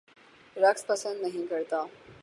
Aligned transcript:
رقص 0.55 0.85
پسند 0.85 1.21
نہیں 1.21 1.45
کرتا 1.47 1.83